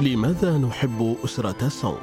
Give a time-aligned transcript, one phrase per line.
[0.00, 1.98] لماذا نحب أسرة سونغ؟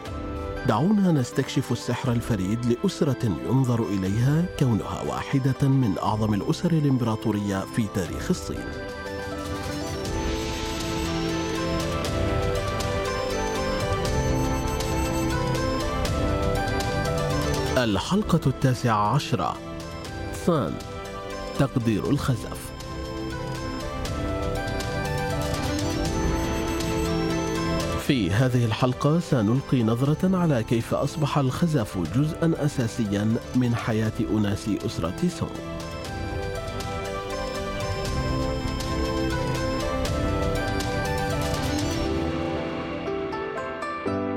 [0.68, 8.30] دعونا نستكشف السحر الفريد لأسرة ينظر إليها كونها واحدة من أعظم الأسر الإمبراطورية في تاريخ
[8.30, 8.66] الصين.
[17.78, 19.58] الحلقة التاسعة عشرة
[20.46, 20.74] ثان
[21.60, 22.63] تقدير الخزف
[28.08, 35.28] في هذه الحلقة سنلقي نظرة على كيف أصبح الخزف جزءا أساسيا من حياة أناس أسرة
[35.28, 35.52] سونغ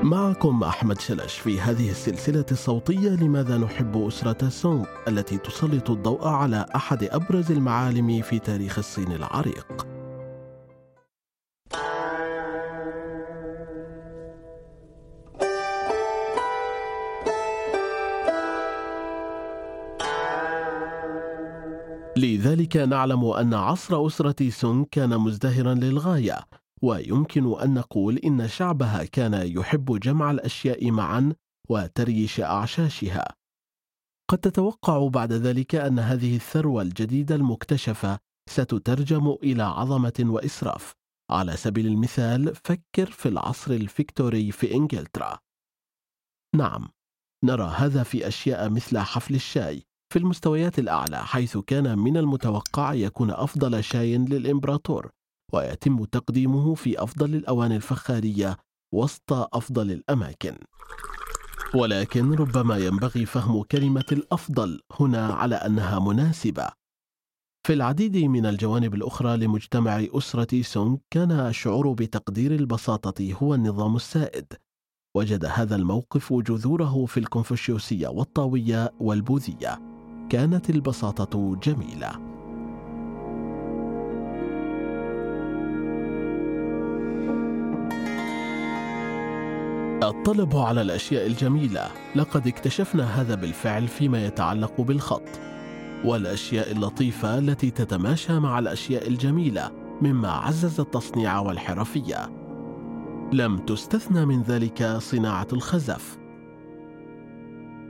[0.03, 6.65] معكم أحمد شلش في هذه السلسلة الصوتية لماذا نحب أسرة سونغ التي تسلط الضوء على
[6.75, 9.96] أحد أبرز المعالم في تاريخ الصين العريق.
[22.17, 26.39] لذلك نعلم أن عصر أسرة سونغ كان مزدهرا للغاية
[26.81, 31.33] ويمكن أن نقول إن شعبها كان يحب جمع الأشياء معا
[31.69, 33.35] وتريش أعشاشها.
[34.29, 40.93] قد تتوقع بعد ذلك أن هذه الثروة الجديدة المكتشفة ستترجم إلى عظمة وإسراف.
[41.31, 45.39] على سبيل المثال فكر في العصر الفيكتوري في إنجلترا.
[46.55, 46.89] نعم
[47.43, 49.86] نرى هذا في أشياء مثل حفل الشاي.
[50.13, 55.09] في المستويات الأعلى حيث كان من المتوقع يكون أفضل شاي للإمبراطور
[55.53, 58.57] ويتم تقديمه في أفضل الأواني الفخارية
[58.93, 60.57] وسط أفضل الأماكن.
[61.75, 66.69] ولكن ربما ينبغي فهم كلمة الأفضل هنا على أنها مناسبة.
[67.67, 74.53] في العديد من الجوانب الأخرى لمجتمع أسرة سونغ كان الشعور بتقدير البساطة هو النظام السائد.
[75.17, 79.96] وجد هذا الموقف جذوره في الكونفوشيوسية والطاوية والبوذية.
[80.29, 82.11] كانت البساطة جميلة.
[90.03, 91.87] الطلب على الأشياء الجميلة.
[92.15, 95.29] لقد اكتشفنا هذا بالفعل فيما يتعلق بالخط.
[96.05, 99.71] والأشياء اللطيفة التي تتماشى مع الأشياء الجميلة
[100.01, 102.29] مما عزز التصنيع والحرفية.
[103.33, 106.17] لم تستثنى من ذلك صناعة الخزف.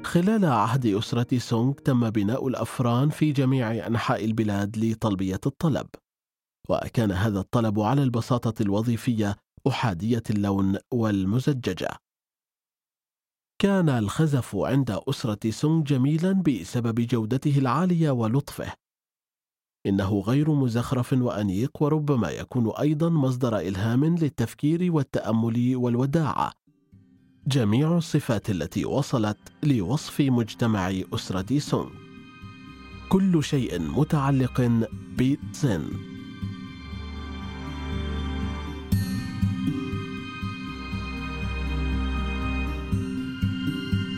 [0.08, 5.88] خلال عهد أسرة سونغ تم بناء الأفران في جميع أنحاء البلاد لتلبيه الطلب
[6.70, 9.36] وكان هذا الطلب على البساطة الوظيفية
[9.68, 11.90] أحادية اللون والمزججة.
[13.62, 18.74] كان الخزف عند أسرة سونغ جميلا بسبب جودته العالية ولطفه.
[19.86, 26.67] إنه غير مزخرف وأنيق وربما يكون أيضا مصدر إلهام للتفكير والتأمل والوداعة.
[27.48, 31.90] جميع الصفات التي وصلت لوصف مجتمع أسرة سونغ.
[33.10, 34.88] كل شيء متعلق
[35.18, 35.84] بزن.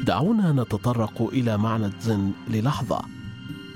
[0.06, 3.01] دعونا نتطرق إلى معنى الزن للحظة.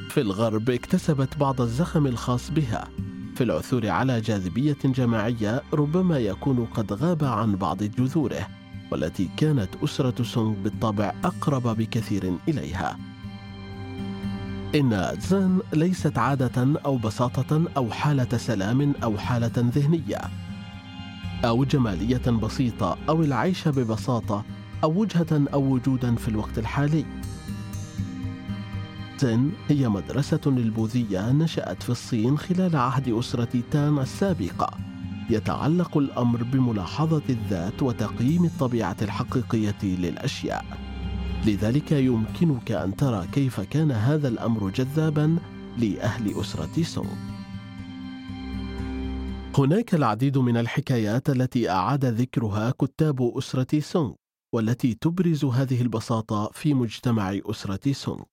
[0.09, 2.87] في الغرب اكتسبت بعض الزخم الخاص بها.
[3.35, 8.47] في العثور على جاذبية جماعية ربما يكون قد غاب عن بعض جذوره،
[8.93, 12.97] والتي كانت أسرة سونغ بالطبع أقرب بكثير إليها.
[14.75, 20.21] إن الزن ليست عادة أو بساطة أو حالة سلام أو حالة ذهنية
[21.45, 24.45] أو جمالية بسيطة أو العيش ببساطة
[24.83, 27.05] أو وجهة أو وجودا في الوقت الحالي
[29.17, 34.92] زن هي مدرسة للبوذية نشأت في الصين خلال عهد أسرة تان السابقة
[35.29, 40.65] يتعلق الأمر بملاحظة الذات وتقييم الطبيعة الحقيقية للأشياء
[41.45, 45.37] لذلك يمكنك أن ترى كيف كان هذا الأمر جذابا
[45.77, 47.33] لأهل أسرة سونغ
[49.57, 54.13] هناك العديد من الحكايات التي أعاد ذكرها كتاب أسرة سونغ
[54.53, 58.23] والتي تبرز هذه البساطة في مجتمع أسرة سونغ.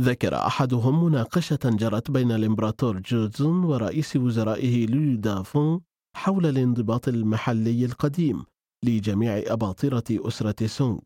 [0.00, 5.80] ذكر أحدهم مناقشة جرت بين الإمبراطور جوزون ورئيس وزرائه لو دافون
[6.16, 8.44] حول الانضباط المحلي القديم
[8.84, 10.98] لجميع أباطرة أسرة سونغ.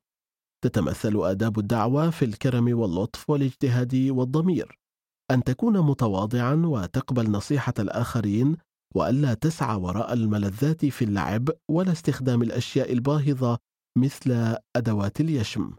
[0.64, 4.78] تتمثل آداب الدعوة في الكرم واللطف والاجتهاد والضمير.
[5.30, 8.56] أن تكون متواضعا وتقبل نصيحة الآخرين
[8.94, 13.58] وألا تسعى وراء الملذات في اللعب ولا استخدام الأشياء الباهظة
[13.98, 15.72] مثل أدوات اليشم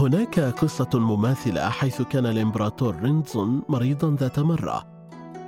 [0.00, 4.86] هناك قصة مماثلة حيث كان الإمبراطور رينزون مريضا ذات مرة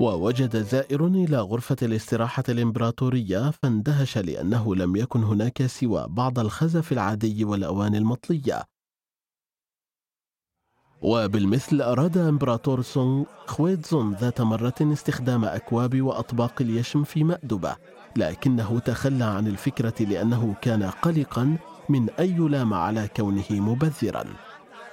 [0.01, 7.45] ووجد زائر إلى غرفة الاستراحة الإمبراطورية فاندهش لأنه لم يكن هناك سوى بعض الخزف العادي
[7.45, 8.63] والأواني المطلية.
[11.03, 17.77] وبالمثل أراد إمبراطور سونغ خويتزون ذات مرة استخدام أكواب وأطباق اليشم في مأدبة
[18.17, 21.57] لكنه تخلى عن الفكرة لأنه كان قلقا
[21.93, 24.25] من أن يلام على كونه مبذرا.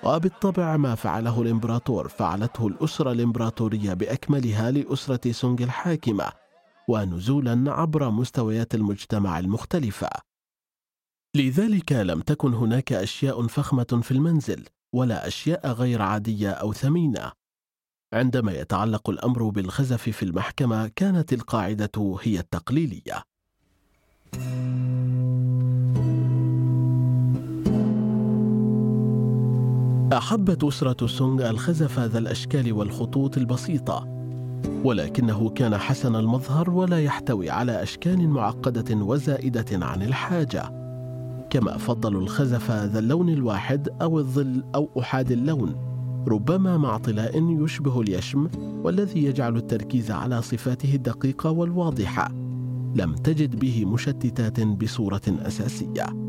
[0.04, 6.31] وبالطبع ما فعله الإمبراطور فعلته الأسرة الإمبراطورية بأكملها لأسرة سونغ الحاكمة
[6.88, 10.10] ونزولا عبر مستويات المجتمع المختلفة.
[11.36, 17.31] لذلك لم تكن هناك أشياء فخمة في المنزل ولا أشياء غير عادية أو ثمينة.
[18.13, 23.24] عندما يتعلق الأمر بالخزف في المحكمة كانت القاعدة هي التقليلية.
[30.13, 34.07] أحبت أسرة سونغ الخزف ذا الأشكال والخطوط البسيطة
[34.83, 40.63] ولكنه كان حسن المظهر ولا يحتوي على أشكال معقدة وزائدة عن الحاجة.
[41.50, 45.75] كما فضلوا الخزف ذا اللون الواحد أو الظل أو أحاد اللون
[46.27, 48.47] ربما مع طلاء يشبه اليشم
[48.83, 52.31] والذي يجعل التركيز على صفاته الدقيقة والواضحة.
[52.95, 56.28] لم تجد به مشتتات بصورة أساسية.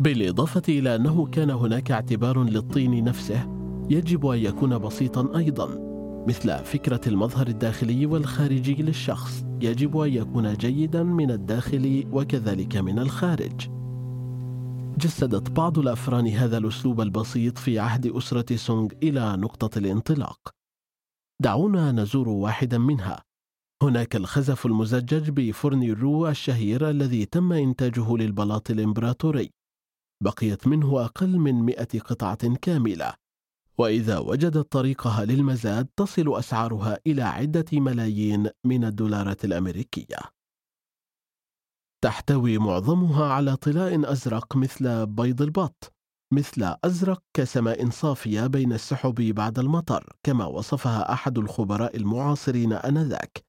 [0.00, 3.58] بالإضافة إلى أنه كان هناك اعتبار للطين نفسه
[3.90, 5.88] يجب أن يكون بسيطا أيضا
[6.28, 9.44] مثل فكرة المظهر الداخلي والخارجي للشخص.
[9.60, 13.68] يجب أن يكون جيدا من الداخل وكذلك من الخارج.
[14.98, 20.38] جسدت بعض الأفران هذا الأسلوب البسيط في عهد أسرة سونغ إلى نقطة الانطلاق.
[21.42, 23.22] دعونا نزور واحدا منها.
[23.82, 29.57] هناك الخزف المزجج بفرن الرو الشهير الذي تم إنتاجه للبلاط الإمبراطوري.
[30.24, 33.14] بقيت منه أقل من مئة قطعة كاملة.
[33.78, 40.18] وإذا وجدت طريقها للمزاد تصل أسعارها إلى عدة ملايين من الدولارات الأمريكية.
[42.04, 45.94] تحتوي معظمها على طلاء أزرق مثل بيض البط
[46.32, 53.47] مثل أزرق كسماء صافية بين السحب بعد المطر كما وصفها أحد الخبراء المعاصرين آنذاك.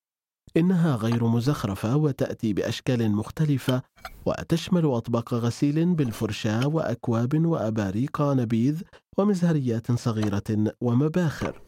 [0.57, 3.81] إنها غير مزخرفة وتأتي بأشكال مختلفة
[4.25, 8.81] وتشمل أطباق غسيل بالفرشاة وأكواب وأباريق نبيذ
[9.17, 11.61] ومزهريات صغيرة ومباخر.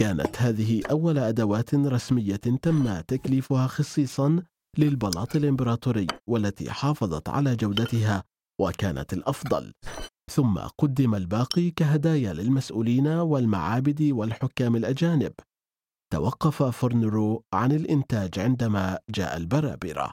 [0.00, 4.42] كانت هذه أول أدوات رسمية تم تكليفها خصيصا
[4.78, 8.24] للبلاط الإمبراطوري والتي حافظت على جودتها
[8.60, 9.72] وكانت الأفضل.
[10.30, 15.32] ثم قدم الباقي كهدايا للمسؤولين والمعابد والحكام الأجانب.
[16.12, 20.12] توقف فرنرو عن الإنتاج عندما جاء البرابرة.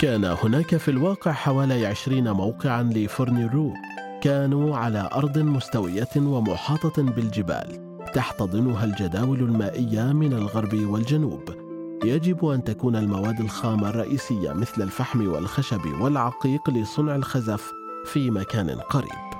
[0.00, 3.74] كان هناك في الواقع حوالي عشرين موقعا لفرنرو
[4.22, 11.42] كانوا على أرض مستوية ومحاطة بالجبال تحتضنها الجداول المائية من الغرب والجنوب.
[12.04, 17.72] يجب أن تكون المواد الخام الرئيسية مثل الفحم والخشب والعقيق لصنع الخزف
[18.04, 19.31] في مكان قريب.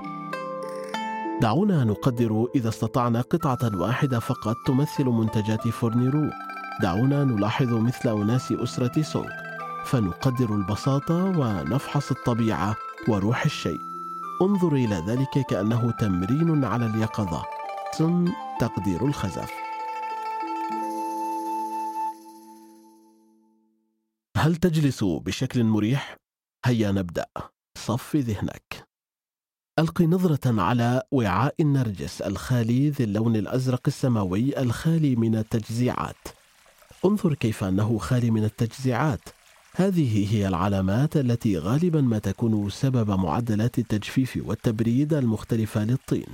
[1.43, 6.29] دعونا نقدر إذا استطعنا قطعة واحدة فقط تمثل منتجات فورنيرو.
[6.81, 9.29] دعونا نلاحظ مثل أناس أسرة سونغ.
[9.85, 12.75] فنقدر البساطة ونفحص الطبيعة
[13.07, 13.79] وروح الشيء.
[14.41, 17.43] انظر إلى ذلك كأنه تمرين على اليقظة.
[18.59, 19.51] تقدير الخزف.
[24.37, 26.15] هل تجلس بشكل مريح؟
[26.65, 27.25] هيا نبدأ.
[27.77, 28.92] صفي ذهنك.
[29.79, 36.27] ألقي نظرة على وعاء النرجس الخالي ذي اللون الأزرق السماوي الخالي من التجزيعات.
[37.05, 39.29] انظر كيف أنه خالي من التجزيعات.
[39.75, 46.27] هذه هي العلامات التي غالبا ما تكون سبب معدلات التجفيف والتبريد المختلفة للطين.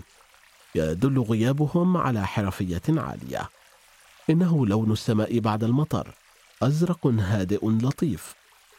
[0.75, 3.49] يدل غيابهم على حرفية عالية.
[4.29, 6.15] إنه لون السماء بعد المطر.
[6.61, 8.35] أزرق هادئ لطيف.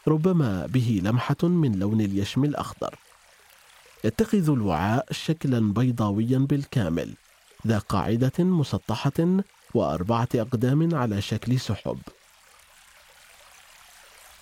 [0.08, 2.94] ربما به لمحة من لون اليشم الأخضر.
[4.04, 7.14] يتخذ الوعاء شكلا بيضاويا بالكامل
[7.66, 9.42] ذا قاعدة مسطحة
[9.74, 11.98] وأربعة أقدام على شكل سحب.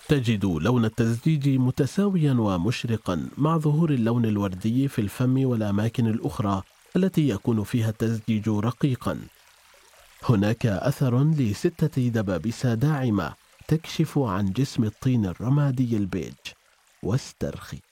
[0.08, 6.62] تجد لون التزجيج متساويا ومشرقا مع ظهور اللون الوردي في الفم والأماكن الأخرى
[6.96, 9.20] التي يكون فيها التزجيج رقيقا.
[10.28, 13.34] هناك أثر لستة دبابيس داعمة
[13.68, 16.34] تكشف عن جسم الطين الرمادي البيج.
[17.02, 17.88] واسترخي.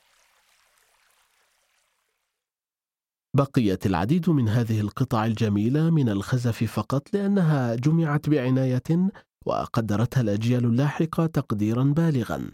[3.37, 9.11] بقيت العديد من هذه القطع الجميلة من الخزف فقط لأنها جمعت بعناية
[9.47, 12.50] وقدرتها الأجيال اللاحقة تقديرا بالغا.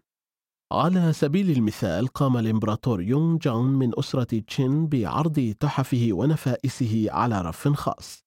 [0.73, 7.69] على سبيل المثال قام الإمبراطور يونغ جون من أسرة تشين بعرض تحفه ونفائسه على رف
[7.69, 8.25] خاص.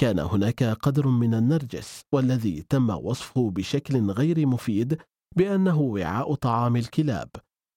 [0.00, 4.98] كان هناك قدر من النرجس والذي تم وصفه بشكل غير مفيد
[5.36, 7.28] بأنه وعاء طعام الكلاب.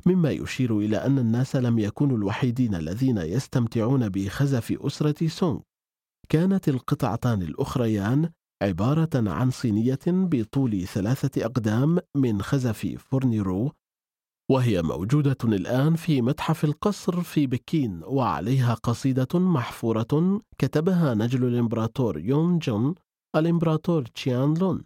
[0.06, 5.60] مما يشير إلى أن الناس لم يكونوا الوحيدين الذين يستمتعون بخزف أسرة سونغ.
[6.30, 8.30] كانت القطعتان الأخريان
[8.64, 13.72] عبارة عن صينية بطول ثلاثة أقدام من خزف فورنيرو
[14.52, 22.60] وهي موجودة الآن في متحف القصر في بكين وعليها قصيدة محفورة كتبها نجل الإمبراطور يون
[22.60, 22.96] جون
[23.36, 24.84] الإمبراطور تشيان لون.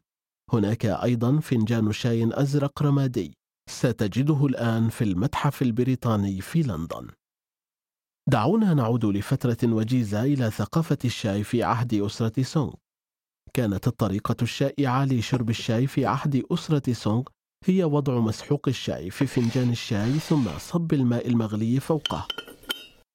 [0.54, 3.38] هناك أيضا فنجان شاي أزرق رمادي.
[3.70, 7.08] ستجده الآن في المتحف البريطاني في لندن.
[8.30, 12.74] دعونا نعود لفترة وجيزة إلى ثقافة الشاي في عهد أسرة سونغ.
[13.54, 17.24] كانت الطريقة الشائعة لشرب الشاي في عهد أسرة سونغ
[17.66, 22.28] هي وضع مسحوق الشاي في فنجان الشاي ثم صب الماء المغلي فوقه.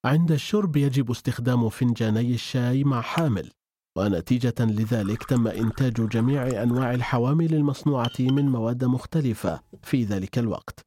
[0.05, 3.51] عند الشرب يجب استخدام فنجاني الشاي مع حامل.
[3.99, 10.81] ونتيجة لذلك تم إنتاج جميع أنواع الحوامل المصنوعة من مواد مختلفة في ذلك الوقت.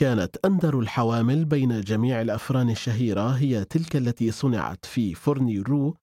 [0.00, 5.96] كانت أندر الحوامل بين جميع الأفران الشهيرة هي تلك التي صنعت في فرن رو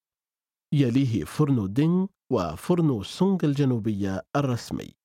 [0.73, 4.95] يليه فرن دينغ وفرن سونغ الجنوبية الرسمي.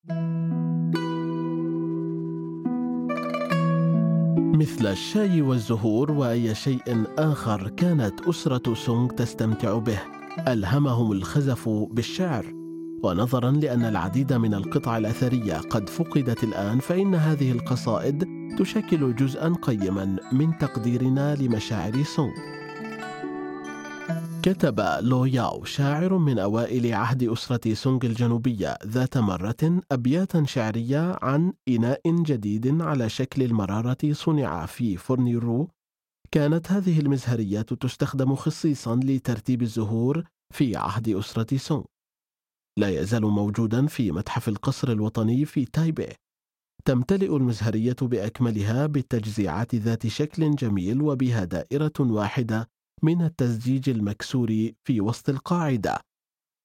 [4.55, 12.63] مثل الشاي والزهور وأي شيء آخر كانت أسرة سونغ تستمتع به ألهمهم الخزف بالشعر.
[13.03, 20.17] ونظرا لأن العديد من القطع الأثرية قد فقدت الآن فإن هذه القصائد تشكل جزءا قيما
[20.33, 22.33] من تقديرنا لمشاعر سونغ
[24.43, 31.53] كتب لو ياو شاعر من أوائل عهد أسرة سونغ الجنوبية ذات مرة أبياتا شعرية عن
[31.69, 35.69] إناء جديد على شكل المرارة صنع في فرن رو
[36.35, 40.25] كانت هذه المزهريات تستخدم خصيصا لترتيب الزهور
[40.55, 41.85] في عهد أسرة سونغ
[42.79, 46.09] لا يزال موجودا في متحف القصر الوطني في تايبي
[46.85, 52.69] تمتلئ المزهرية بأكملها بالتجزيعات ذات شكل جميل وبها دائرة واحدة
[53.03, 56.01] من التزجيج المكسور في وسط القاعدة.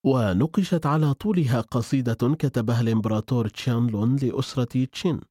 [0.05, 5.21] ونقشت على طولها قصيدة كتبها الإمبراطور تشانلون لأسرة تشين.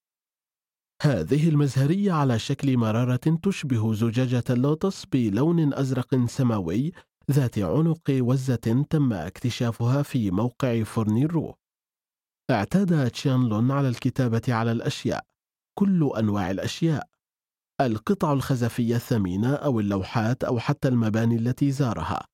[1.03, 6.93] هذه المزهرية على شكل مرارة تشبه زجاجة اللوتس بلون أزرق سماوي
[7.31, 11.55] ذات عنق وزة تم اكتشافها في موقع فرن الرو.
[12.51, 15.25] اعتاد تشانلون على الكتابة على الأشياء،
[15.79, 17.09] كل أنواع الأشياء،
[17.81, 22.27] القطع الخزفية الثمينة أو اللوحات أو حتى المباني التي زارها.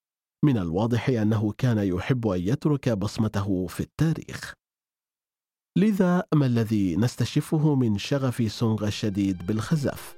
[0.45, 4.52] من الواضح أنه كان يحب أن يترك بصمته في التاريخ.
[5.76, 10.14] لذا ما الذي نستشفه من شغف سونغ الشديد بالخزف؟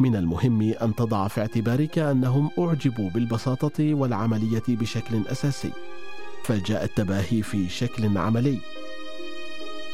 [0.00, 5.72] من المهم أن تضع في اعتبارك أنهم أعجبوا بالبساطة والعملية بشكل أساسي
[6.44, 8.58] فجاء التباهي في شكل عملي.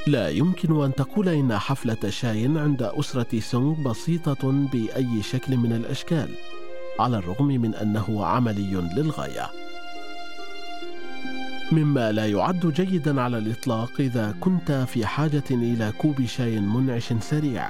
[0.07, 6.35] لا يمكن أن تقول إن حفلة شاي عند أسرة سونغ بسيطة بأي شكل من الأشكال
[7.01, 9.72] على الرغم من أنه عملي للغاية.
[11.73, 17.69] مما لا يعد جيدا على الإطلاق إذا كنت في حاجة إلى كوب شاي منعش سريع.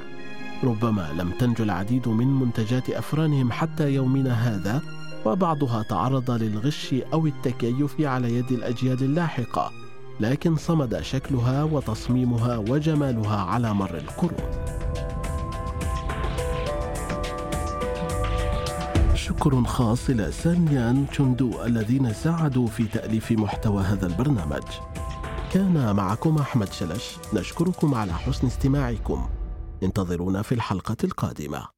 [0.65, 4.83] ربما لم تنج العديد من منتجات أفرانهم حتى يومنا هذا
[5.25, 9.73] وبعضها تعرض للغش أو التكيف على يد الأجيال اللاحقة
[10.21, 14.92] لكن صمد شكلها وتصميمها وجمالها على مر القرون.
[19.23, 24.63] شكر خاص إلى سانيان تشوندو الذين ساعدوا في تأليف محتوى هذا البرنامج.
[25.53, 29.29] كان معكم أحمد شلش نشكركم على حسن استماعكم.
[29.83, 31.72] انتظرونا في الحلقة القادمة.